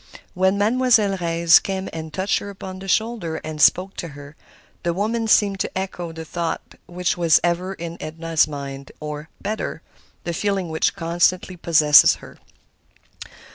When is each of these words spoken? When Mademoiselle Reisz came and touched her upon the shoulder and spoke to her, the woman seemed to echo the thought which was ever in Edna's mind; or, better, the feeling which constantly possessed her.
When 0.33 0.57
Mademoiselle 0.57 1.17
Reisz 1.19 1.59
came 1.61 1.87
and 1.93 2.11
touched 2.11 2.39
her 2.39 2.49
upon 2.49 2.79
the 2.79 2.87
shoulder 2.87 3.35
and 3.43 3.61
spoke 3.61 3.95
to 3.97 4.07
her, 4.17 4.35
the 4.81 4.95
woman 4.95 5.27
seemed 5.27 5.59
to 5.59 5.77
echo 5.77 6.11
the 6.11 6.25
thought 6.25 6.73
which 6.87 7.17
was 7.17 7.39
ever 7.43 7.75
in 7.75 8.01
Edna's 8.01 8.47
mind; 8.47 8.91
or, 8.99 9.29
better, 9.41 9.83
the 10.23 10.33
feeling 10.33 10.69
which 10.69 10.95
constantly 10.95 11.55
possessed 11.55 12.15
her. 12.15 12.39